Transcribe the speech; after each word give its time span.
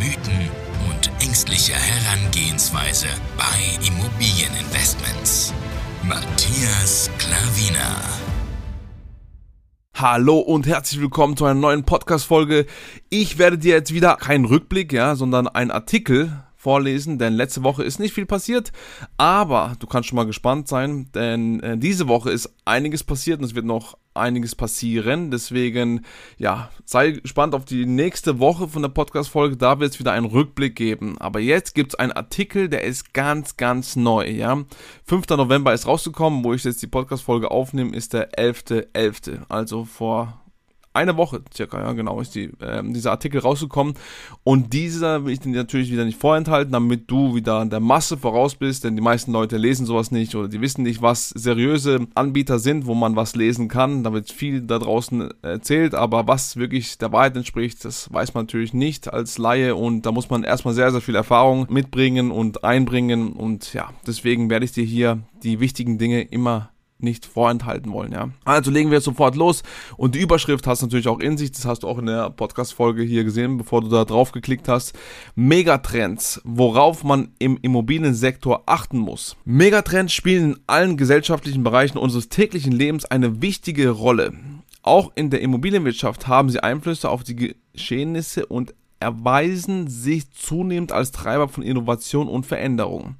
Mythen 0.00 0.48
und 0.88 1.12
ängstliche 1.22 1.74
Herangehensweise 1.74 3.08
bei 3.36 3.86
Immobilieninvestments. 3.86 5.52
Matthias 6.02 7.10
Klavina. 7.18 8.00
Hallo 9.94 10.38
und 10.38 10.66
herzlich 10.66 11.02
willkommen 11.02 11.36
zu 11.36 11.44
einer 11.44 11.60
neuen 11.60 11.84
Podcast-Folge. 11.84 12.64
Ich 13.10 13.36
werde 13.36 13.58
dir 13.58 13.74
jetzt 13.74 13.92
wieder 13.92 14.16
keinen 14.16 14.46
Rückblick, 14.46 14.90
ja, 14.90 15.16
sondern 15.16 15.48
einen 15.48 15.70
Artikel 15.70 16.32
vorlesen, 16.56 17.18
denn 17.18 17.34
letzte 17.34 17.62
Woche 17.62 17.84
ist 17.84 18.00
nicht 18.00 18.14
viel 18.14 18.24
passiert, 18.24 18.72
aber 19.18 19.74
du 19.80 19.86
kannst 19.86 20.08
schon 20.08 20.16
mal 20.16 20.24
gespannt 20.24 20.66
sein, 20.66 21.10
denn 21.14 21.60
äh, 21.60 21.76
diese 21.76 22.08
Woche 22.08 22.30
ist 22.30 22.54
einiges 22.64 23.04
passiert 23.04 23.40
und 23.40 23.44
es 23.44 23.54
wird 23.54 23.66
noch 23.66 23.98
einiges 24.14 24.54
passieren. 24.54 25.30
Deswegen, 25.30 26.04
ja, 26.38 26.70
sei 26.84 27.12
gespannt 27.12 27.54
auf 27.54 27.64
die 27.64 27.86
nächste 27.86 28.38
Woche 28.38 28.68
von 28.68 28.82
der 28.82 28.88
Podcast-Folge. 28.88 29.56
Da 29.56 29.80
wird 29.80 29.92
es 29.92 29.98
wieder 29.98 30.12
einen 30.12 30.26
Rückblick 30.26 30.76
geben. 30.76 31.18
Aber 31.18 31.40
jetzt 31.40 31.74
gibt 31.74 31.92
es 31.92 31.98
einen 31.98 32.12
Artikel, 32.12 32.68
der 32.68 32.84
ist 32.84 33.14
ganz, 33.14 33.56
ganz 33.56 33.96
neu, 33.96 34.28
ja. 34.28 34.64
5. 35.04 35.28
November 35.30 35.72
ist 35.72 35.86
rausgekommen, 35.86 36.44
wo 36.44 36.52
ich 36.52 36.64
jetzt 36.64 36.82
die 36.82 36.86
Podcast-Folge 36.86 37.50
aufnehme, 37.50 37.94
ist 37.94 38.12
der 38.12 38.32
11.11. 38.32 38.92
.11., 38.92 39.40
also 39.48 39.84
vor 39.84 40.40
eine 40.92 41.16
Woche 41.16 41.42
circa, 41.54 41.80
ja 41.80 41.92
genau, 41.92 42.20
ist 42.20 42.34
die, 42.34 42.50
äh, 42.60 42.82
dieser 42.84 43.12
Artikel 43.12 43.40
rausgekommen. 43.40 43.94
Und 44.42 44.72
dieser 44.72 45.24
will 45.24 45.32
ich 45.32 45.40
dir 45.40 45.50
natürlich 45.50 45.90
wieder 45.90 46.04
nicht 46.04 46.20
vorenthalten, 46.20 46.72
damit 46.72 47.10
du 47.10 47.34
wieder 47.34 47.64
der 47.64 47.80
Masse 47.80 48.16
voraus 48.16 48.56
bist, 48.56 48.84
denn 48.84 48.96
die 48.96 49.02
meisten 49.02 49.30
Leute 49.32 49.56
lesen 49.56 49.86
sowas 49.86 50.10
nicht 50.10 50.34
oder 50.34 50.48
die 50.48 50.60
wissen 50.60 50.82
nicht, 50.82 51.00
was 51.00 51.28
seriöse 51.28 52.08
Anbieter 52.14 52.58
sind, 52.58 52.86
wo 52.86 52.94
man 52.94 53.14
was 53.14 53.36
lesen 53.36 53.68
kann. 53.68 54.02
Da 54.02 54.12
wird 54.12 54.32
viel 54.32 54.62
da 54.62 54.78
draußen 54.78 55.30
erzählt, 55.42 55.94
aber 55.94 56.26
was 56.26 56.56
wirklich 56.56 56.98
der 56.98 57.12
Wahrheit 57.12 57.36
entspricht, 57.36 57.84
das 57.84 58.12
weiß 58.12 58.34
man 58.34 58.44
natürlich 58.44 58.74
nicht 58.74 59.12
als 59.12 59.38
Laie 59.38 59.76
und 59.76 60.06
da 60.06 60.12
muss 60.12 60.28
man 60.28 60.42
erstmal 60.42 60.74
sehr, 60.74 60.90
sehr 60.90 61.00
viel 61.00 61.14
Erfahrung 61.14 61.66
mitbringen 61.70 62.32
und 62.32 62.64
einbringen 62.64 63.32
und 63.32 63.72
ja, 63.74 63.90
deswegen 64.06 64.50
werde 64.50 64.64
ich 64.64 64.72
dir 64.72 64.84
hier 64.84 65.20
die 65.42 65.60
wichtigen 65.60 65.98
Dinge 65.98 66.22
immer 66.22 66.70
nicht 67.02 67.26
vorenthalten 67.26 67.92
wollen, 67.92 68.12
ja. 68.12 68.30
Also 68.44 68.70
legen 68.70 68.90
wir 68.90 69.00
sofort 69.00 69.36
los 69.36 69.62
und 69.96 70.14
die 70.14 70.20
Überschrift 70.20 70.66
hast 70.66 70.82
du 70.82 70.86
natürlich 70.86 71.08
auch 71.08 71.20
in 71.20 71.36
sich, 71.38 71.52
das 71.52 71.64
hast 71.64 71.82
du 71.82 71.88
auch 71.88 71.98
in 71.98 72.06
der 72.06 72.30
Podcast-Folge 72.30 73.02
hier 73.02 73.24
gesehen, 73.24 73.56
bevor 73.56 73.80
du 73.80 73.88
da 73.88 74.04
drauf 74.04 74.32
geklickt 74.32 74.68
hast. 74.68 74.98
Megatrends, 75.34 76.40
worauf 76.44 77.04
man 77.04 77.28
im 77.38 77.58
Immobiliensektor 77.62 78.62
achten 78.66 78.98
muss. 78.98 79.36
Megatrends 79.44 80.12
spielen 80.12 80.52
in 80.52 80.60
allen 80.66 80.96
gesellschaftlichen 80.96 81.62
Bereichen 81.62 81.98
unseres 81.98 82.28
täglichen 82.28 82.72
Lebens 82.72 83.04
eine 83.04 83.42
wichtige 83.42 83.90
Rolle. 83.90 84.32
Auch 84.82 85.12
in 85.14 85.30
der 85.30 85.42
Immobilienwirtschaft 85.42 86.26
haben 86.26 86.48
sie 86.48 86.62
Einflüsse 86.62 87.10
auf 87.10 87.22
die 87.22 87.54
Geschehnisse 87.74 88.46
und 88.46 88.74
erweisen 88.98 89.88
sich 89.88 90.30
zunehmend 90.30 90.92
als 90.92 91.10
Treiber 91.10 91.48
von 91.48 91.62
Innovation 91.62 92.28
und 92.28 92.46
Veränderung. 92.46 93.16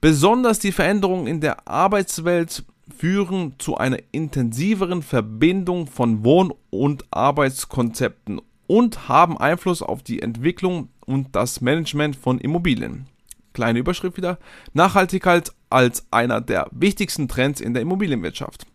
Besonders 0.00 0.58
die 0.58 0.72
Veränderungen 0.72 1.26
in 1.26 1.40
der 1.40 1.68
Arbeitswelt 1.68 2.64
führen 2.90 3.54
zu 3.58 3.76
einer 3.76 3.98
intensiveren 4.12 5.02
Verbindung 5.02 5.86
von 5.86 6.24
Wohn- 6.24 6.52
und 6.70 7.04
Arbeitskonzepten 7.10 8.40
und 8.66 9.08
haben 9.08 9.36
Einfluss 9.38 9.82
auf 9.82 10.02
die 10.02 10.22
Entwicklung 10.22 10.88
und 11.06 11.34
das 11.34 11.60
Management 11.60 12.16
von 12.16 12.38
Immobilien. 12.38 13.06
Kleine 13.52 13.80
Überschrift 13.80 14.16
wieder. 14.16 14.38
Nachhaltigkeit 14.74 15.52
als 15.70 16.06
einer 16.10 16.40
der 16.40 16.68
wichtigsten 16.70 17.26
Trends 17.26 17.60
in 17.60 17.74
der 17.74 17.82
Immobilienwirtschaft. 17.82 18.66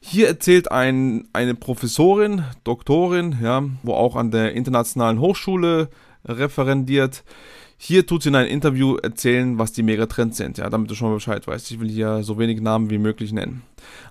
Hier 0.00 0.26
erzählt 0.26 0.70
ein, 0.70 1.28
eine 1.32 1.54
Professorin, 1.54 2.44
Doktorin, 2.64 3.38
ja, 3.40 3.62
wo 3.82 3.94
auch 3.94 4.16
an 4.16 4.30
der 4.30 4.52
Internationalen 4.52 5.20
Hochschule 5.20 5.88
referendiert, 6.24 7.24
hier 7.84 8.06
tut 8.06 8.22
sie 8.22 8.28
in 8.28 8.36
einem 8.36 8.48
Interview 8.48 8.94
erzählen, 8.94 9.58
was 9.58 9.72
die 9.72 9.82
Megatrends 9.82 10.36
sind, 10.36 10.56
ja, 10.56 10.70
damit 10.70 10.88
du 10.88 10.94
schon 10.94 11.08
mal 11.08 11.14
Bescheid 11.14 11.44
weißt. 11.48 11.68
Ich 11.72 11.80
will 11.80 11.88
hier 11.88 12.22
so 12.22 12.38
wenig 12.38 12.60
Namen 12.60 12.90
wie 12.90 12.98
möglich 12.98 13.32
nennen. 13.32 13.62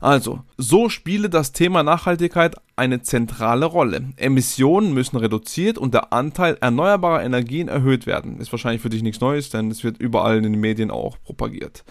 Also, 0.02 0.42
so 0.58 0.90
spiele 0.90 1.30
das 1.30 1.54
Thema 1.54 1.82
Nachhaltigkeit 1.82 2.56
eine 2.76 3.02
zentrale 3.02 3.66
Rolle. 3.66 4.10
Emissionen 4.18 4.94
müssen 4.94 5.16
reduziert 5.16 5.78
und 5.78 5.94
der 5.94 6.12
Anteil 6.12 6.58
erneuerbarer 6.60 7.24
Energien 7.24 7.70
erhöht 7.70 8.06
werden. 8.06 8.42
Ist 8.42 8.52
wahrscheinlich 8.52 8.82
für 8.82 8.90
dich 8.90 9.04
nichts 9.04 9.22
Neues, 9.22 9.52
denn 9.52 9.72
es 9.72 9.86
wird 9.86 10.02
überall 10.02 10.36
in 10.36 10.44
den 10.44 10.60
Medien 10.60 10.92
auch 10.92 11.18
propagiert. 11.24 11.86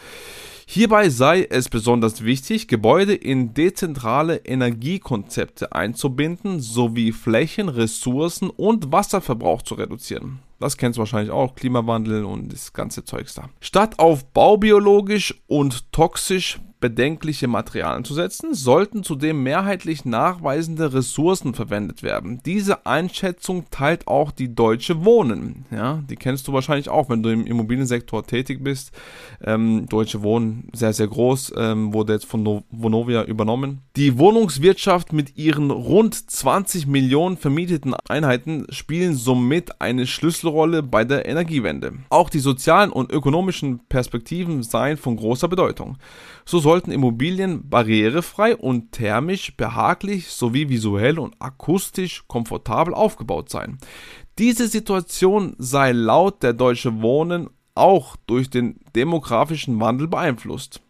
Hierbei 0.66 1.08
sei 1.08 1.46
es 1.48 1.70
besonders 1.70 2.22
wichtig, 2.22 2.68
Gebäude 2.68 3.14
in 3.14 3.54
dezentrale 3.54 4.36
Energiekonzepte 4.36 5.72
einzubinden 5.72 6.60
sowie 6.60 7.12
Flächen, 7.12 7.70
Ressourcen 7.70 8.50
und 8.50 8.92
Wasserverbrauch 8.92 9.62
zu 9.62 9.76
reduzieren. 9.76 10.40
Das 10.60 10.76
kennst 10.76 10.98
du 10.98 11.00
wahrscheinlich 11.00 11.32
auch, 11.32 11.54
Klimawandel 11.54 12.24
und 12.24 12.52
das 12.52 12.72
ganze 12.72 13.04
Zeugs 13.04 13.34
da. 13.34 13.48
Statt 13.60 13.98
auf 13.98 14.26
baubiologisch 14.32 15.42
und 15.46 15.90
toxisch 15.90 16.60
bedenkliche 16.80 17.46
Materialien 17.46 18.04
zu 18.04 18.14
setzen, 18.14 18.54
sollten 18.54 19.04
zudem 19.04 19.42
mehrheitlich 19.42 20.04
nachweisende 20.04 20.92
Ressourcen 20.92 21.54
verwendet 21.54 22.02
werden. 22.02 22.40
Diese 22.44 22.86
Einschätzung 22.86 23.66
teilt 23.70 24.08
auch 24.08 24.30
die 24.30 24.54
Deutsche 24.54 25.04
Wohnen. 25.04 25.66
Ja, 25.70 26.02
die 26.08 26.16
kennst 26.16 26.48
du 26.48 26.52
wahrscheinlich 26.52 26.88
auch, 26.88 27.08
wenn 27.10 27.22
du 27.22 27.30
im 27.30 27.46
Immobiliensektor 27.46 28.26
tätig 28.26 28.64
bist. 28.64 28.92
Ähm, 29.44 29.86
Deutsche 29.88 30.22
Wohnen, 30.22 30.68
sehr, 30.72 30.92
sehr 30.92 31.08
groß, 31.08 31.52
ähm, 31.56 31.92
wurde 31.92 32.14
jetzt 32.14 32.26
von 32.26 32.42
no 32.42 32.64
Vonovia 32.70 33.24
übernommen. 33.24 33.80
Die 33.96 34.18
Wohnungswirtschaft 34.18 35.12
mit 35.12 35.36
ihren 35.36 35.70
rund 35.70 36.14
20 36.30 36.86
Millionen 36.86 37.36
vermieteten 37.36 37.94
Einheiten 38.08 38.66
spielen 38.70 39.14
somit 39.14 39.80
eine 39.80 40.06
Schlüsselrolle 40.06 40.82
bei 40.82 41.04
der 41.04 41.26
Energiewende. 41.26 41.92
Auch 42.08 42.30
die 42.30 42.38
sozialen 42.38 42.90
und 42.90 43.12
ökonomischen 43.12 43.80
Perspektiven 43.88 44.62
seien 44.62 44.96
von 44.96 45.16
großer 45.16 45.48
Bedeutung. 45.48 45.98
So 46.44 46.58
sollten 46.70 46.92
Immobilien 46.92 47.68
barrierefrei 47.68 48.54
und 48.54 48.92
thermisch 48.92 49.56
behaglich 49.56 50.28
sowie 50.28 50.68
visuell 50.68 51.18
und 51.18 51.34
akustisch 51.40 52.22
komfortabel 52.28 52.94
aufgebaut 52.94 53.50
sein. 53.50 53.78
Diese 54.38 54.68
Situation 54.68 55.56
sei 55.58 55.90
laut 55.90 56.44
der 56.44 56.52
Deutsche 56.52 57.02
Wohnen 57.02 57.50
auch 57.74 58.14
durch 58.28 58.50
den 58.50 58.78
demografischen 58.94 59.80
Wandel 59.80 60.06
beeinflusst. 60.06 60.80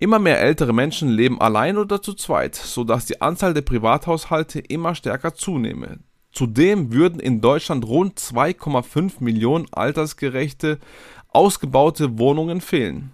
Immer 0.00 0.18
mehr 0.18 0.40
ältere 0.40 0.72
Menschen 0.72 1.08
leben 1.08 1.40
allein 1.40 1.78
oder 1.78 2.02
zu 2.02 2.14
zweit, 2.14 2.56
sodass 2.56 3.06
die 3.06 3.20
Anzahl 3.22 3.54
der 3.54 3.62
Privathaushalte 3.62 4.58
immer 4.58 4.96
stärker 4.96 5.36
zunehme. 5.36 6.00
Zudem 6.32 6.92
würden 6.92 7.20
in 7.20 7.40
Deutschland 7.40 7.86
rund 7.86 8.18
2,5 8.18 9.20
Millionen 9.20 9.68
altersgerechte, 9.70 10.80
ausgebaute 11.28 12.18
Wohnungen 12.18 12.60
fehlen. 12.60 13.12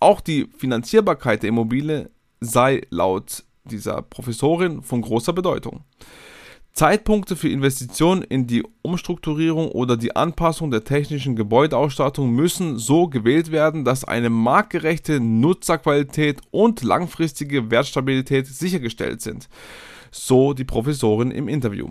Auch 0.00 0.20
die 0.22 0.48
Finanzierbarkeit 0.56 1.42
der 1.42 1.50
Immobilie 1.50 2.10
sei 2.40 2.80
laut 2.88 3.44
dieser 3.64 4.02
Professorin 4.02 4.82
von 4.82 5.02
großer 5.02 5.34
Bedeutung. 5.34 5.84
Zeitpunkte 6.72 7.36
für 7.36 7.48
Investitionen 7.48 8.22
in 8.22 8.46
die 8.46 8.64
Umstrukturierung 8.82 9.70
oder 9.70 9.96
die 9.96 10.14
Anpassung 10.14 10.70
der 10.70 10.84
technischen 10.84 11.36
Gebäudeausstattung 11.36 12.30
müssen 12.30 12.78
so 12.78 13.08
gewählt 13.08 13.50
werden, 13.50 13.84
dass 13.84 14.04
eine 14.04 14.30
marktgerechte 14.30 15.20
Nutzerqualität 15.20 16.40
und 16.50 16.82
langfristige 16.82 17.70
Wertstabilität 17.70 18.46
sichergestellt 18.46 19.20
sind. 19.20 19.48
So 20.12 20.54
die 20.54 20.64
Professorin 20.64 21.32
im 21.32 21.48
Interview. 21.48 21.88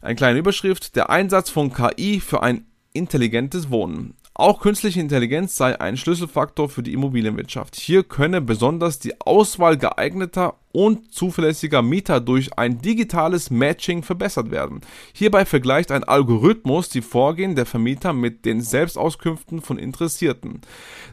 Eine 0.00 0.16
kleine 0.16 0.38
Überschrift: 0.38 0.96
Der 0.96 1.10
Einsatz 1.10 1.50
von 1.50 1.72
KI 1.72 2.18
für 2.20 2.42
ein 2.42 2.66
intelligentes 2.92 3.70
Wohnen. 3.70 4.14
Auch 4.36 4.58
künstliche 4.58 4.98
Intelligenz 4.98 5.54
sei 5.54 5.80
ein 5.80 5.96
Schlüsselfaktor 5.96 6.68
für 6.68 6.82
die 6.82 6.92
Immobilienwirtschaft. 6.92 7.76
Hier 7.76 8.02
könne 8.02 8.40
besonders 8.40 8.98
die 8.98 9.20
Auswahl 9.20 9.76
geeigneter 9.76 10.56
und 10.72 11.14
zuverlässiger 11.14 11.82
Mieter 11.82 12.18
durch 12.18 12.58
ein 12.58 12.82
digitales 12.82 13.50
Matching 13.50 14.02
verbessert 14.02 14.50
werden. 14.50 14.80
Hierbei 15.12 15.44
vergleicht 15.44 15.92
ein 15.92 16.02
Algorithmus 16.02 16.88
die 16.88 17.00
Vorgehen 17.00 17.54
der 17.54 17.64
Vermieter 17.64 18.12
mit 18.12 18.44
den 18.44 18.60
Selbstauskünften 18.60 19.60
von 19.60 19.78
Interessierten. 19.78 20.62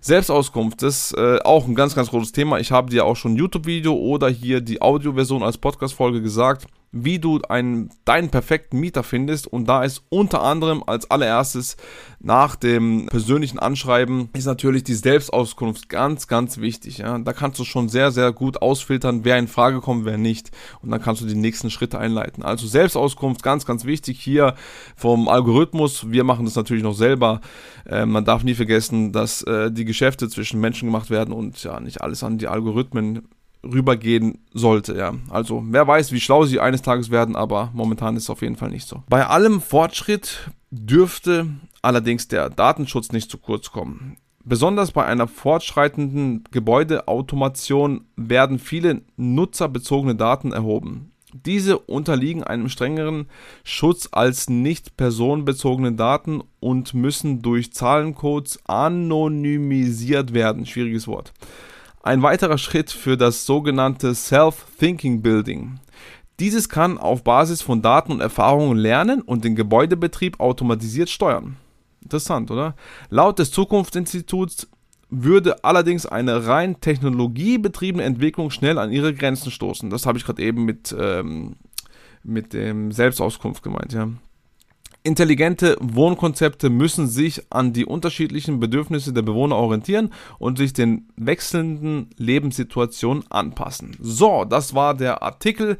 Selbstauskunft 0.01 0.81
ist 0.81 1.15
äh, 1.15 1.37
auch 1.43 1.67
ein 1.67 1.75
ganz, 1.75 1.93
ganz 1.93 2.09
großes 2.09 2.31
Thema. 2.31 2.59
Ich 2.59 2.71
habe 2.71 2.89
dir 2.89 3.05
auch 3.05 3.15
schon 3.15 3.35
YouTube-Video 3.35 3.93
oder 3.93 4.29
hier 4.29 4.61
die 4.61 4.81
Audioversion 4.81 5.43
als 5.43 5.59
Podcast-Folge 5.59 6.23
gesagt 6.23 6.65
wie 6.91 7.19
du 7.19 7.39
einen, 7.47 7.89
deinen 8.03 8.29
perfekten 8.29 8.79
Mieter 8.79 9.03
findest. 9.03 9.47
Und 9.47 9.67
da 9.67 9.83
ist 9.83 10.03
unter 10.09 10.41
anderem 10.43 10.83
als 10.85 11.09
allererstes 11.09 11.77
nach 12.19 12.55
dem 12.55 13.07
persönlichen 13.07 13.59
Anschreiben 13.59 14.29
ist 14.33 14.45
natürlich 14.45 14.83
die 14.83 14.93
Selbstauskunft 14.93 15.89
ganz, 15.89 16.27
ganz 16.27 16.59
wichtig. 16.59 16.99
Ja. 16.99 17.17
Da 17.17 17.33
kannst 17.33 17.59
du 17.59 17.63
schon 17.63 17.89
sehr, 17.89 18.11
sehr 18.11 18.31
gut 18.33 18.61
ausfiltern, 18.61 19.23
wer 19.23 19.37
in 19.37 19.47
Frage 19.47 19.79
kommt, 19.79 20.05
wer 20.05 20.17
nicht. 20.17 20.51
Und 20.81 20.91
dann 20.91 21.01
kannst 21.01 21.21
du 21.21 21.25
die 21.25 21.35
nächsten 21.35 21.69
Schritte 21.69 21.97
einleiten. 21.97 22.43
Also 22.43 22.67
Selbstauskunft, 22.67 23.41
ganz, 23.41 23.65
ganz 23.65 23.85
wichtig 23.85 24.19
hier 24.19 24.55
vom 24.95 25.29
Algorithmus. 25.29 26.11
Wir 26.11 26.23
machen 26.23 26.45
das 26.45 26.55
natürlich 26.55 26.83
noch 26.83 26.93
selber. 26.93 27.41
Äh, 27.85 28.05
man 28.05 28.25
darf 28.25 28.43
nie 28.43 28.55
vergessen, 28.55 29.13
dass 29.13 29.41
äh, 29.43 29.71
die 29.71 29.85
Geschäfte 29.85 30.29
zwischen 30.29 30.59
Menschen 30.59 30.89
gemacht 30.89 31.09
werden 31.09 31.33
und 31.33 31.63
ja 31.63 31.79
nicht 31.79 32.01
alles 32.01 32.23
an 32.23 32.37
die 32.37 32.47
Algorithmen 32.47 33.27
rübergehen 33.63 34.39
sollte, 34.53 34.97
ja. 34.97 35.13
Also, 35.29 35.63
wer 35.67 35.87
weiß, 35.87 36.11
wie 36.11 36.19
schlau 36.19 36.45
sie 36.45 36.59
eines 36.59 36.81
Tages 36.81 37.11
werden, 37.11 37.35
aber 37.35 37.71
momentan 37.73 38.15
ist 38.15 38.23
es 38.23 38.29
auf 38.29 38.41
jeden 38.41 38.55
Fall 38.55 38.69
nicht 38.69 38.87
so. 38.87 39.03
Bei 39.09 39.27
allem 39.27 39.61
Fortschritt 39.61 40.49
dürfte 40.71 41.47
allerdings 41.81 42.27
der 42.27 42.49
Datenschutz 42.49 43.11
nicht 43.11 43.29
zu 43.29 43.37
kurz 43.37 43.71
kommen. 43.71 44.17
Besonders 44.43 44.91
bei 44.91 45.05
einer 45.05 45.27
fortschreitenden 45.27 46.43
Gebäudeautomation 46.49 48.05
werden 48.15 48.57
viele 48.57 49.01
nutzerbezogene 49.15 50.15
Daten 50.15 50.51
erhoben. 50.51 51.11
Diese 51.33 51.77
unterliegen 51.77 52.43
einem 52.43 52.67
strengeren 52.67 53.27
Schutz 53.63 54.09
als 54.11 54.49
nicht 54.49 54.97
personenbezogene 54.97 55.93
Daten 55.93 56.41
und 56.59 56.93
müssen 56.93 57.41
durch 57.41 57.71
Zahlencodes 57.71 58.59
anonymisiert 58.65 60.33
werden. 60.33 60.65
Schwieriges 60.65 61.07
Wort. 61.07 61.31
Ein 62.03 62.23
weiterer 62.23 62.57
Schritt 62.57 62.89
für 62.89 63.15
das 63.15 63.45
sogenannte 63.45 64.15
Self-Thinking 64.15 65.21
Building. 65.21 65.79
Dieses 66.39 66.67
kann 66.67 66.97
auf 66.97 67.23
Basis 67.23 67.61
von 67.61 67.83
Daten 67.83 68.11
und 68.11 68.21
Erfahrungen 68.21 68.77
lernen 68.77 69.21
und 69.21 69.43
den 69.43 69.55
Gebäudebetrieb 69.55 70.39
automatisiert 70.39 71.11
steuern. 71.11 71.57
Interessant, 72.01 72.49
oder? 72.49 72.75
Laut 73.11 73.37
des 73.37 73.51
Zukunftsinstituts 73.51 74.67
würde 75.11 75.63
allerdings 75.63 76.07
eine 76.07 76.47
rein 76.47 76.81
technologiebetriebene 76.81 78.03
Entwicklung 78.03 78.49
schnell 78.49 78.79
an 78.79 78.91
ihre 78.91 79.13
Grenzen 79.13 79.51
stoßen. 79.51 79.91
Das 79.91 80.07
habe 80.07 80.17
ich 80.17 80.25
gerade 80.25 80.41
eben 80.41 80.65
mit, 80.65 80.95
ähm, 80.97 81.57
mit 82.23 82.53
dem 82.53 82.91
Selbstauskunft 82.91 83.61
gemeint, 83.61 83.93
ja. 83.93 84.09
Intelligente 85.03 85.77
Wohnkonzepte 85.79 86.69
müssen 86.69 87.07
sich 87.07 87.41
an 87.49 87.73
die 87.73 87.85
unterschiedlichen 87.85 88.59
Bedürfnisse 88.59 89.13
der 89.13 89.23
Bewohner 89.23 89.55
orientieren 89.55 90.13
und 90.37 90.59
sich 90.59 90.73
den 90.73 91.07
wechselnden 91.15 92.11
Lebenssituationen 92.17 93.23
anpassen. 93.31 93.97
So, 93.99 94.45
das 94.45 94.75
war 94.75 94.93
der 94.93 95.23
Artikel. 95.23 95.77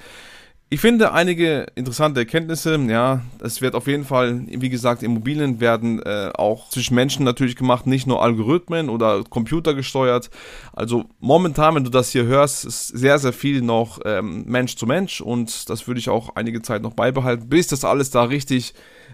Ich 0.73 0.79
finde 0.79 1.11
einige 1.11 1.67
interessante 1.75 2.21
Erkenntnisse. 2.21 2.79
Ja, 2.87 3.21
es 3.43 3.61
wird 3.61 3.75
auf 3.75 3.87
jeden 3.87 4.05
Fall, 4.05 4.41
wie 4.47 4.69
gesagt, 4.69 5.03
Immobilien 5.03 5.59
werden 5.59 6.01
äh, 6.01 6.31
auch 6.33 6.69
zwischen 6.69 6.95
Menschen 6.95 7.25
natürlich 7.25 7.57
gemacht, 7.57 7.85
nicht 7.85 8.07
nur 8.07 8.23
Algorithmen 8.23 8.89
oder 8.89 9.23
Computer 9.25 9.73
gesteuert. 9.73 10.29
Also 10.71 11.05
momentan, 11.19 11.75
wenn 11.75 11.83
du 11.83 11.91
das 11.91 12.11
hier 12.11 12.23
hörst, 12.23 12.63
ist 12.63 12.87
sehr, 12.87 13.19
sehr 13.19 13.33
viel 13.33 13.61
noch 13.61 13.99
ähm, 14.05 14.45
Mensch 14.47 14.77
zu 14.77 14.87
Mensch 14.87 15.19
und 15.21 15.69
das 15.69 15.87
würde 15.87 15.99
ich 15.99 16.09
auch 16.09 16.37
einige 16.37 16.61
Zeit 16.61 16.81
noch 16.81 16.93
beibehalten, 16.93 17.49
bis 17.49 17.67
das 17.67 17.83
alles 17.83 18.09
da 18.09 18.23
richtig 18.23 18.73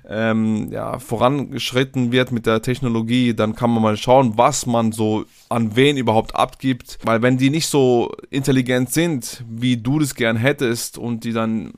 ähm, 0.09 0.69
ja, 0.71 0.99
vorangeschritten 0.99 2.11
wird 2.11 2.31
mit 2.31 2.45
der 2.45 2.61
Technologie, 2.61 3.33
dann 3.33 3.55
kann 3.55 3.71
man 3.71 3.83
mal 3.83 3.97
schauen, 3.97 4.33
was 4.37 4.65
man 4.65 4.91
so 4.91 5.25
an 5.49 5.75
wen 5.75 5.97
überhaupt 5.97 6.35
abgibt. 6.35 6.97
Weil 7.03 7.21
wenn 7.21 7.37
die 7.37 7.49
nicht 7.49 7.67
so 7.67 8.11
intelligent 8.29 8.91
sind, 8.91 9.43
wie 9.49 9.77
du 9.77 9.99
das 9.99 10.15
gern 10.15 10.37
hättest 10.37 10.97
und 10.97 11.23
die 11.23 11.33
dann 11.33 11.73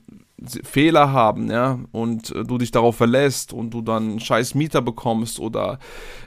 Fehler 0.62 1.12
haben, 1.12 1.50
ja, 1.50 1.78
und 1.92 2.34
äh, 2.34 2.44
du 2.44 2.56
dich 2.56 2.70
darauf 2.70 2.96
verlässt 2.96 3.52
und 3.52 3.74
du 3.74 3.82
dann 3.82 4.10
einen 4.10 4.20
scheiß 4.20 4.54
Mieter 4.54 4.80
bekommst 4.80 5.38
oder 5.38 5.78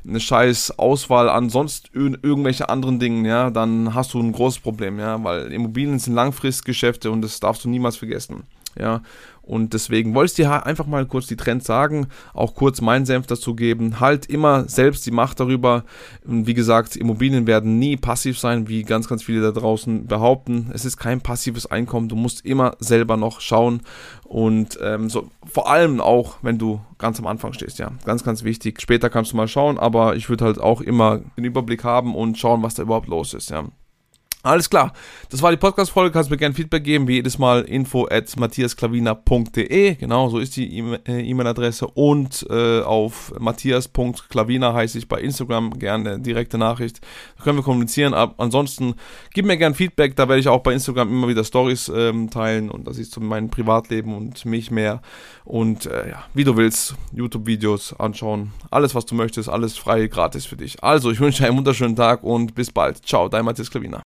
eine 0.08 0.20
scheiß 0.20 0.78
Auswahl 0.78 1.30
an 1.30 1.50
sonst 1.50 1.90
irgendwelche 1.94 2.70
anderen 2.70 3.00
Dingen, 3.00 3.26
ja, 3.26 3.50
dann 3.50 3.96
hast 3.96 4.14
du 4.14 4.20
ein 4.20 4.32
großes 4.32 4.60
Problem, 4.60 5.00
ja, 5.00 5.24
weil 5.24 5.52
Immobilien 5.52 5.98
sind 5.98 6.14
Langfristgeschäfte 6.14 7.10
und 7.10 7.22
das 7.22 7.40
darfst 7.40 7.66
du 7.66 7.70
niemals 7.70 7.98
vergessen. 7.98 8.44
Ja, 8.78 9.02
und 9.44 9.74
deswegen 9.74 10.16
wollte 10.16 10.32
ich 10.32 10.36
dir 10.36 10.66
einfach 10.66 10.88
mal 10.88 11.06
kurz 11.06 11.28
die 11.28 11.36
Trends 11.36 11.66
sagen, 11.66 12.08
auch 12.34 12.56
kurz 12.56 12.80
meinen 12.80 13.06
Senf 13.06 13.28
dazu 13.28 13.56
geben. 13.56 14.00
Halt 14.00 14.26
immer 14.28 14.70
selbst 14.70 15.06
die 15.06 15.12
Macht 15.12 15.42
darüber. 15.42 15.84
Wie 16.24 16.54
gesagt, 16.54 16.96
Immobilien 16.96 17.46
werden 17.46 17.78
nie 17.78 17.98
passiv 17.98 18.40
sein, 18.40 18.70
wie 18.70 18.84
ganz, 18.84 19.10
ganz 19.10 19.22
viele 19.22 19.42
da 19.42 19.52
draußen 19.52 20.08
behaupten. 20.08 20.72
Es 20.74 20.86
ist 20.86 20.96
kein 20.96 21.20
passives 21.20 21.66
Einkommen. 21.66 22.08
Du 22.08 22.16
musst 22.16 22.46
immer 22.46 22.78
selber 22.80 23.18
noch 23.18 23.42
schauen. 23.42 23.82
Und 24.24 24.80
ähm, 24.82 25.10
so, 25.10 25.30
vor 25.46 25.70
allem 25.70 26.00
auch, 26.00 26.38
wenn 26.42 26.58
du 26.58 26.80
ganz 26.98 27.20
am 27.20 27.28
Anfang 27.28 27.52
stehst, 27.52 27.80
ja. 27.80 27.92
Ganz, 28.06 28.24
ganz 28.24 28.46
wichtig. 28.46 28.82
Später 28.82 29.10
kannst 29.10 29.34
du 29.34 29.38
mal 29.38 29.50
schauen, 29.50 29.78
aber 29.78 30.16
ich 30.16 30.30
würde 30.30 30.46
halt 30.46 30.58
auch 30.58 30.80
immer 30.80 31.20
den 31.36 31.44
Überblick 31.44 31.84
haben 31.84 32.16
und 32.16 32.38
schauen, 32.38 32.64
was 32.64 32.76
da 32.76 32.84
überhaupt 32.84 33.10
los 33.10 33.34
ist, 33.34 33.50
ja. 33.50 33.66
Alles 34.46 34.70
klar. 34.70 34.92
Das 35.30 35.42
war 35.42 35.52
die 35.52 35.58
Podcast-Folge. 35.58 36.12
Kannst 36.12 36.30
mir 36.30 36.36
gerne 36.36 36.54
Feedback 36.54 36.84
geben, 36.84 37.08
wie 37.08 37.14
jedes 37.14 37.38
Mal 37.38 37.62
info 37.62 38.10
at 38.12 38.38
matthiasklavina.de. 38.38 39.96
Genau, 39.96 40.28
so 40.28 40.38
ist 40.38 40.58
die 40.58 40.80
äh, 40.80 41.22
E-Mail-Adresse. 41.22 41.88
Und 41.88 42.46
äh, 42.50 42.82
auf 42.82 43.34
matthias.klavina 43.40 44.74
heiße 44.74 44.98
ich 44.98 45.08
bei 45.08 45.22
Instagram. 45.22 45.80
Gerne 45.80 46.20
direkte 46.20 46.58
Nachricht. 46.58 47.00
Da 47.38 47.46
können 47.46 47.60
wir 47.60 47.64
kommunizieren. 47.64 48.14
Aber 48.14 48.34
ansonsten 48.38 48.96
gib 49.34 49.46
mir 49.46 49.56
gerne 49.56 49.76
Feedback. 49.76 50.18
Da 50.18 50.28
werde 50.28 50.42
ich 50.42 50.50
auch 50.50 50.62
bei 50.62 50.74
Instagram 50.74 51.08
immer 51.08 51.30
wieder 51.30 51.46
Stories 51.46 51.90
ähm, 51.96 52.30
teilen. 52.30 52.70
Und 52.70 52.86
das 52.86 52.98
ist 52.98 53.14
zu 53.14 53.22
meinem 53.22 53.50
Privatleben 53.50 54.14
und 54.14 54.44
mich 54.44 54.72
mehr. 54.72 55.02
Und 55.46 55.86
äh, 55.86 56.10
ja, 56.10 56.26
wie 56.34 56.44
du 56.44 56.58
willst, 56.58 56.96
YouTube-Videos 57.14 57.98
anschauen. 57.98 58.52
Alles, 58.72 58.94
was 58.94 59.06
du 59.06 59.16
möchtest. 59.16 59.48
Alles 59.48 59.78
frei, 59.78 60.08
gratis 60.08 60.46
für 60.46 60.58
dich. 60.58 60.84
Also, 60.84 61.12
ich 61.12 61.22
wünsche 61.22 61.44
dir 61.44 61.48
einen 61.48 61.58
wunderschönen 61.60 61.96
Tag 61.96 62.24
und 62.24 62.56
bis 62.56 62.72
bald. 62.72 63.06
Ciao, 63.08 63.30
dein 63.30 63.46
Matthias 63.46 63.72
Klavina. 63.72 64.02